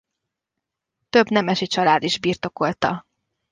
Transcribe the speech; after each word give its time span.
Több 1.09 1.29
nemesi 1.29 1.67
család 1.67 2.03
is 2.03 2.19
birtokolta. 2.19 3.03